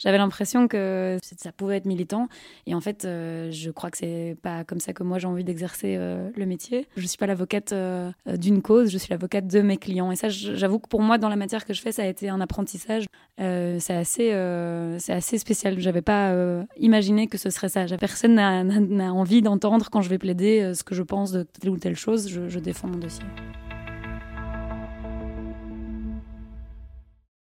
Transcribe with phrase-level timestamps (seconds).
[0.00, 2.28] J'avais l'impression que ça pouvait être militant.
[2.66, 5.44] Et en fait, euh, je crois que c'est pas comme ça que moi j'ai envie
[5.44, 6.88] d'exercer euh, le métier.
[6.96, 10.10] Je suis pas l'avocate euh, d'une cause, je suis l'avocate de mes clients.
[10.10, 12.28] Et ça, j'avoue que pour moi, dans la matière que je fais, ça a été
[12.28, 13.04] un apprentissage.
[13.40, 15.78] Euh, c'est assez, euh, c'est assez spécial.
[15.78, 17.86] J'avais pas euh, imaginé que ce serait ça.
[17.98, 21.78] Personne n'a envie d'entendre quand je vais plaider ce que je pense de telle ou
[21.78, 22.28] telle chose.
[22.28, 23.24] je, je défends mon dossier.